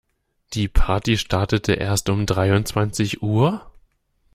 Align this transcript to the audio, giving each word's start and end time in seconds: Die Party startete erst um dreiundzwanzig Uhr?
Die 0.53 0.67
Party 0.67 1.15
startete 1.15 1.73
erst 1.73 2.09
um 2.09 2.25
dreiundzwanzig 2.25 3.21
Uhr? 3.21 3.69